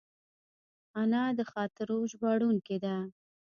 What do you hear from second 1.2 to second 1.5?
د